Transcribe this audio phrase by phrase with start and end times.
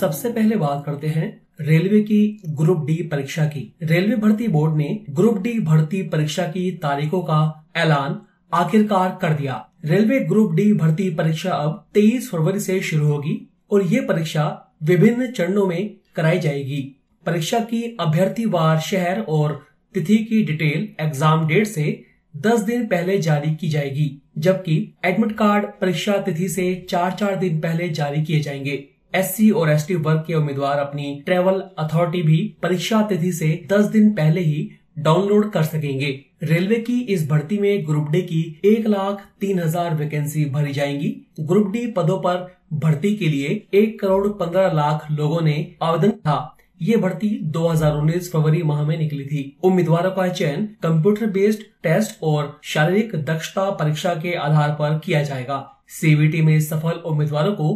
[0.00, 1.26] सबसे पहले बात करते हैं
[1.60, 6.70] रेलवे की ग्रुप डी परीक्षा की। रेलवे भर्ती बोर्ड ने ग्रुप डी भर्ती परीक्षा की
[6.72, 7.38] तारीखों का
[7.76, 8.20] ऐलान
[8.52, 13.36] आखिरकार कर दिया। रेलवे ग्रुप डी भर्ती परीक्षा अब 23 फरवरी से शुरू होगी
[13.70, 14.44] और ये परीक्षा
[14.82, 16.80] विभिन्न चरणों में कराई जाएगी।
[17.26, 21.86] परीक्षा की अभ्यर्थी वार, शहर और तिथि की डिटेल एग्ज़ाम डेट से
[22.34, 27.60] 10 दिन पहले जारी की जाएगी, जबकि एडमिट कार्ड परीक्षा तिथि से चार चार दिन
[27.60, 28.76] पहले जारी किए जाएँगे।
[29.16, 34.10] एससी और एसटी वर्ग के उम्मीदवार अपनी ट्रेवल अथॉरिटी भी परीक्षा तिथि से 10 दिन
[34.10, 36.08] पहले ही डाउनलोड कर सकेंगे।
[36.42, 41.08] रेलवे की इस भर्ती में ग्रुप डी की एक लाख तीन हज़ार वैकेंसी भरी जाएँगी।
[41.40, 46.36] ग्रुप डी पदों पर भर्ती के लिए एक करोड़ पंद्रह लाख लोगों ने आवेदन था।
[46.82, 52.58] ये भर्ती 2019 फरवरी माह में निकली थी। उम्मीदवारों का चयन कंप्यूटर बेस्ड टेस्ट और
[52.64, 57.68] शारीरिक दक्षता परीक्षा के आधार पर किया जाएगा। सीवीटी में सफल उम्मीदवारों को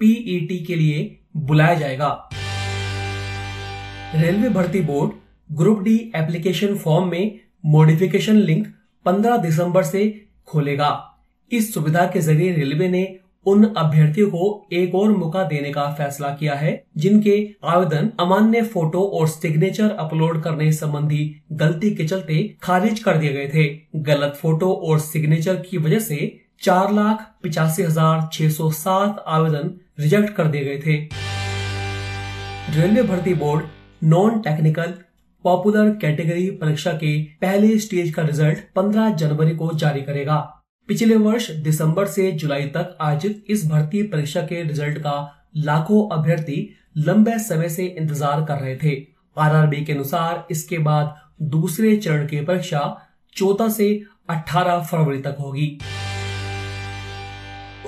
[0.00, 2.28] पीईटी के लिए बुलाया जाएगा।
[4.14, 5.12] रेलवे भर्ती board
[5.56, 8.66] group D application form में मॉडिफिकेशन लिंक
[9.06, 11.06] 15 दिसंबर से खोलेगा।
[11.52, 16.28] इस सुविधा के ज़रिए रेलवे ने उन अभ्यर्थियों को एक और मौका देने का फैसला
[16.28, 23.00] किया है, जिनके आवेदन अमान्य फ़ोटो और सिग्नेचर अपलोड करने संबंधी गलती के चलते खारिज
[23.00, 28.28] कर दिए गए थे। गलत फ़ोटो और सिग्नेचर की वजह से चार लाख पिचासी हज़ार
[28.32, 30.96] छह सौ सात आवेदन रिजेक्ट कर दिए गए थे।
[32.72, 33.64] रेलवे भर्ती board
[34.04, 34.92] non technical
[35.44, 37.12] popular category परीक्षा के
[37.42, 40.36] पहले स्टेज का रिज़ल्ट 15 जनवरी को जारी करेगा।
[40.88, 45.16] पिछले वर्ष दिसंबर से जुलाई तक आयोजित इस भर्ती परीक्षा के रिज़ल्ट का
[45.58, 46.58] लाखों अभ्यर्थी
[46.98, 48.94] लंबे समय से इंतज़ार कर रहे थे।
[49.36, 51.14] आरआरबी के अनुसार इसके बाद
[51.50, 52.84] दूसरे चरण की परीक्षा
[53.36, 53.90] 14 से
[54.30, 55.78] 18 फरवरी तक होगी।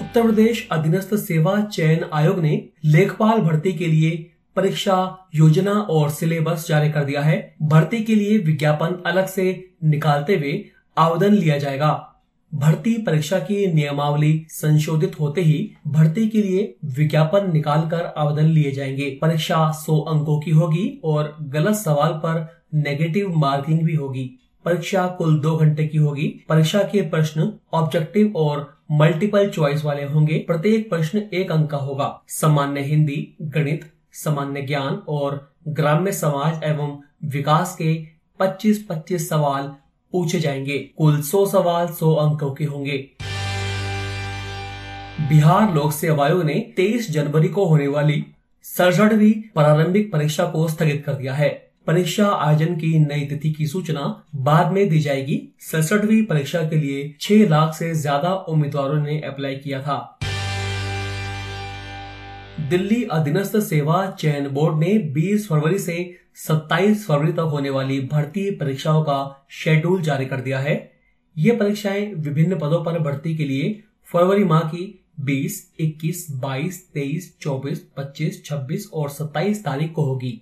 [0.00, 6.66] उत्तर प्रदेश अधीनस्थ सेवा चयन आयोग ने लेखपाल भर्ती के लिए परीक्षा योजना और सिलेबस
[6.68, 10.64] जारी कर दिया है। भर्ती के लिए विज्ञापन अलग से निकालते हुए
[10.98, 12.22] आवेदन लिया जाएगा।
[12.54, 19.18] भर्ती परीक्षा की नियमावली संशोधित होते ही भर्ती के लिए विज्ञापन निकालकर आवेदन लिए जाएँगे।
[19.22, 24.30] परीक्षा 100 अंकों की होगी और गलत सवाल पर नेगेटिव मार्किंग भी होगी।
[24.64, 30.38] परीक्षा कुल दो घंटे की होगी। परीक्षा के प्रश्न ऑब्जेक्टिव और मल्टीपल चॉइस वाले होंगे।
[30.38, 37.00] प्रत्येक प्रश्न एक अंक का होगा। सामान्य हिंदी, गणित, सामान्य ज्ञान और ग्राम्य समाज एवं
[37.24, 38.06] विकास के
[38.38, 39.74] 25-25 सवाल
[40.12, 43.08] पूछे जाएँगे। कुल 100 सवाल 100 अंकों के होंगे।
[45.28, 48.26] बिहार लोक सेवा आयोग ने 23 जनवरी को होने वाली
[48.62, 54.02] सड़सठवीं प्रारंभिक परीक्षा को स्थगित कर दिया है। परीक्षा आयोजन की नई तिथि की सूचना
[54.34, 59.54] बाद में दी जाएगी। सड़सठवीं परीक्षा के लिए 6 लाख से ज़्यादा उम्मीदवारों ने अप्लाई
[59.54, 60.18] किया था।
[62.68, 65.96] दिल्ली अधीनस्थ सेवा चयन बोर्ड ने 20 फरवरी से
[66.36, 70.76] 27 फरवरी तक होने वाली भर्ती परीक्षाओं का शेड्यूल जारी कर दिया है।
[71.36, 73.72] ये परीक्षाएँ विभिन्न पदों पर भर्ती के लिए
[74.12, 74.86] फरवरी माह की
[75.20, 80.40] 20, 21, 22, 23, 24, 25, 26 और 27 तारीख को होगी।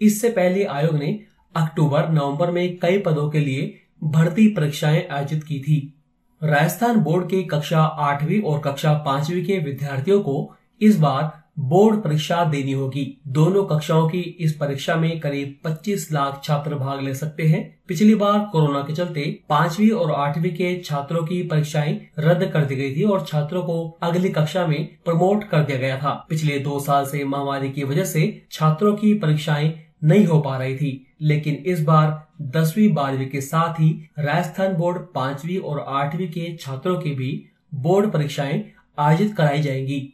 [0.00, 1.20] इससे पहले आयोग ने
[1.56, 5.94] अक्टूबर, नवंबर में कई पदों के लिए भर्ती परीक्षाएँ आयोजित की थी।
[6.42, 12.44] राजस्थान बोर्ड के कक्षा आठवीं और कक्षा पांचवी के विद्यार्थियों को इस बार बोर्ड परीक्षा
[12.44, 17.42] देनी होगी। दोनों कक्षाओं की इस परीक्षा में करीब 25 लाख छात्र भाग ले सकते
[17.42, 22.64] हैं। पिछली बार कोरोना के चलते पांचवी और आठवीं के छात्रों की परीक्षाएँ रद्द कर
[22.64, 26.58] दी गई थी और छात्रों को अगली कक्षा में प्रमोट कर दिया गया था। पिछले
[26.58, 31.14] दो साल से महामारी की वजह से छात्रों की परीक्षाएँ नहीं हो पा रही थी।
[31.22, 36.98] लेकिन इस बार दसवीं, बारहवीं के साथ ही राजस्थान बोर्ड पांचवी और आठवीं के छात्रों
[36.98, 37.44] की भी
[37.74, 38.64] बोर्ड परीक्षाएँ
[38.98, 40.12] आयोजित कराई जाएँगी।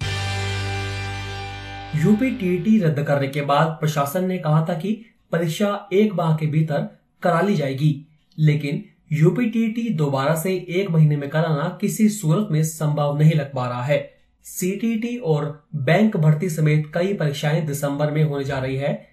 [1.97, 6.47] यूपी टीटी रद्द करने के बाद प्रशासन ने कहा था कि परीक्षा एक माह के
[6.47, 8.07] भीतर करा ली जाएगी।
[8.39, 13.53] लेकिन यूपी टीटी दोबारा से एक महीने में कराना किसी सूरत में संभव नहीं लग
[13.53, 14.15] पा रहा है।
[14.45, 19.12] सीटीटी और बैंक भर्ती समेत कई परीक्षाएँ दिसंबर में होने जा रही है।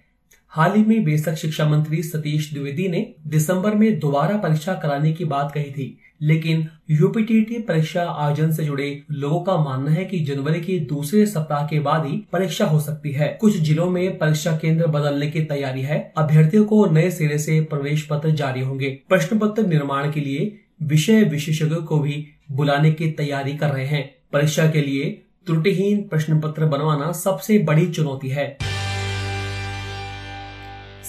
[0.52, 5.24] हाल ही में बेसिक शिक्षा मंत्री सतीश द्विवेदी ने दिसंबर में दोबारा परीक्षा कराने की
[5.24, 10.60] बात कही थी, लेकिन यूपीटीटी परीक्षा आयोजन से जुड़े लोगों का मानना है कि जनवरी
[10.60, 14.86] के दूसरे सप्ताह के बाद ही परीक्षा हो सकती है। कुछ जिलों में परीक्षा केंद्र
[14.86, 19.66] बदलने की तैयारी है। अभ्यर्थियों को नए सिरे से प्रवेश पत्र जारी होंगे। प्रश्न पत्र
[19.66, 20.52] निर्माण के लिए
[20.82, 25.10] विषय विशेषज्ञों को भी बुलाने की तैयारी कर रहे हैं। परीक्षा के लिए
[25.46, 28.56] त्रुटिहीन प्रश्न पत्र बनवाना सबसे बड़ी चुनौती है।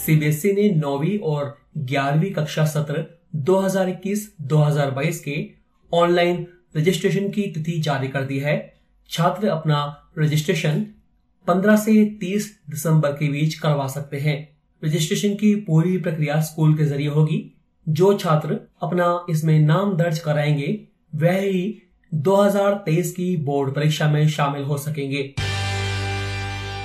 [0.05, 3.05] सीबीएसई ने नौवीं और ग्यारहवीं कक्षा सत्र
[3.35, 5.49] 2021-2022 के
[5.93, 8.73] ऑनलाइन रजिस्ट्रेशन की तिथि जारी कर दी है।
[9.09, 10.85] छात्र अपना रजिस्ट्रेशन
[11.47, 16.83] 15 से 30 दिसंबर के बीच करवा सकते हैं। रजिस्ट्रेशन की पूरी प्रक्रिया स्कूल के
[16.83, 17.57] ज़रिए होगी।
[17.89, 21.81] जो छात्र अपना इसमें नाम दर्ज कराएँगे, वह ही
[22.13, 25.33] 2023 की बोर्ड परीक्षा में शामिल हो सकेंगे।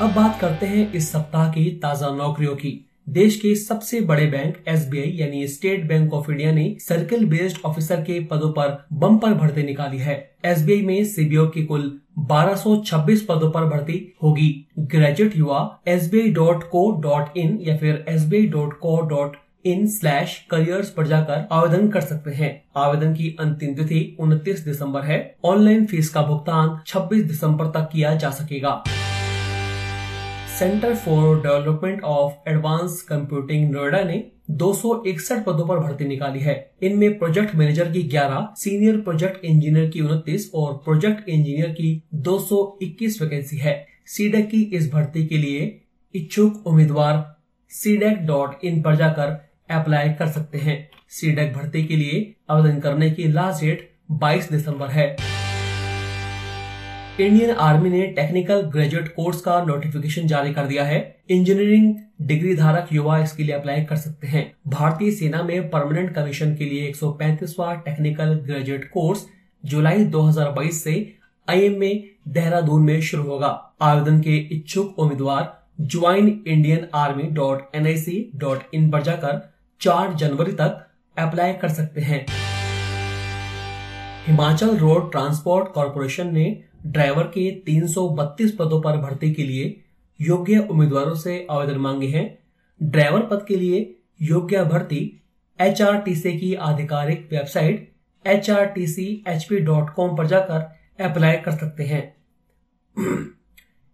[0.01, 4.57] अब बात करते हैं इस सप्ताह की ताज़ा नौकरियों की। देश के सबसे बड़े बैंक,
[4.69, 9.63] एसबीआई, यानी स्टेट बैंक ऑफ़ इंडिया ने सर्किल बेस्ड ऑफिसर के पदों पर बम्पर भर्ती
[9.63, 16.11] निकाली है। एसबीआई में सीबीओ की कुल 1226 पदों पर भर्ती होगी। ग्रेजुएट युवा एस
[17.61, 18.31] या फिर एस
[19.65, 25.01] इन स्लैश करियर्स पर जाकर आवेदन कर सकते हैं। आवेदन की अंतिम तिथि 29 दिसंबर
[25.01, 28.85] है। ऑनलाइन फ़ीस का भुगतान 26 दिसंबर तक किया जा सकेगा।
[30.59, 37.19] Centre for Development of Advance Computing Noida ने 261 पदों पर भर्ती निकाली है। इनमें
[37.19, 43.57] प्रोजेक्ट मैनेजर की 11, सीनियर प्रोजेक्ट इंजीनियर की उनतीस और प्रोजेक्ट इंजीनियर की 221 वैकेंसी
[43.57, 45.83] है। सीडेक की इस भर्ती के लिए
[46.15, 47.37] इच्छुक उम्मीदवार
[47.71, 53.11] सीडेक डॉट इन पर जाकर अप्लाई कर सकते हैं। सीडेक भर्ती के लिए आवेदन करने
[53.11, 55.17] की लास्ट डेट 22 दिसंबर है।
[57.21, 60.99] इंडियन आर्मी ने टेक्निकल ग्रेजुएट कोर्स का नोटिफिकेशन जारी कर दिया है।
[61.31, 66.55] इंजीनियरिंग डिग्री धारक युवा इसके लिए अप्लाई कर सकते हैं। भारतीय सेना में परमानेंट कमीशन
[66.57, 69.25] के लिए 135वां टेक्निकल ग्रेजुएट कोर्स
[69.65, 70.95] जुलाई 2022 से
[71.71, 73.49] में देहरादून में शुरू होगा।
[73.83, 79.41] आवेदन के इच्छुक उम्मीदवार join Indian Army dot N I C dot in पर जाकर
[79.81, 80.87] चार जनवरी तक
[81.17, 82.25] अप्लाई कर सकते हैं।
[84.27, 86.47] हिमाचल रोड ट्रांसपोर्ट कॉरपोरेशन ने
[86.87, 89.85] ड्राइवर के 332 पदों पर भर्ती के लिए
[90.21, 92.39] योग्य उम्मीदवारों से आवेदन मांगे हैं।
[92.83, 95.23] ड्राइवर पद के लिए योग्य भर्ती
[95.61, 97.93] एच की आधिकारिक वेबसाइट
[98.27, 100.61] एच पर जाकर
[101.05, 102.05] अप्लाई कर सकते हैं।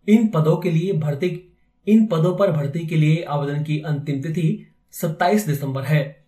[0.08, 1.56] इन पदों के लिए भर्ती,
[1.86, 6.26] इन पदों पर भर्ती के लिए आवेदन की अंतिम तिथि 27 दिसंबर है।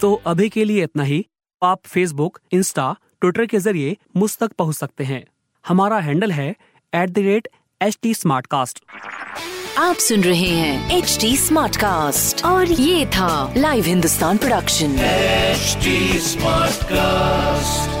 [0.00, 1.26] तो अभी के लिए इतना ही।
[1.62, 5.24] आप फेसबुक इंस्टा ट्विटर के ज़रिए मुझ तक पहुँच सकते हैं।
[5.68, 6.50] हमारा हैंडल है
[6.94, 7.48] at the rate
[7.82, 8.14] H T
[9.78, 11.36] आप सुन रहे हैं एच टी
[12.44, 14.96] और ये था live Hindustan production
[16.20, 17.99] smart cast